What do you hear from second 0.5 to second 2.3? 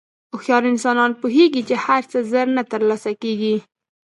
انسان پوهېږي چې هر څه